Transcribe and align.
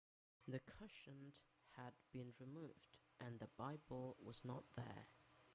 The 0.47 0.59
cushion 0.61 1.33
had 1.73 1.93
been 2.11 2.33
removed, 2.39 2.97
and 3.19 3.37
the 3.39 3.49
Bible 3.55 4.17
was 4.19 4.43
not 4.43 4.63
there. 4.75 5.09